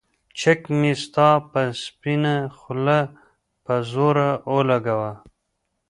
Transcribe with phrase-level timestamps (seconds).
[0.39, 2.99] چک مې ستا پۀ سپينه خله
[3.63, 4.17] پۀ زور
[4.49, 5.11] اولګوو